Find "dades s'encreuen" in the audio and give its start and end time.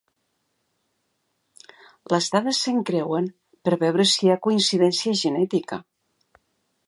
2.37-3.27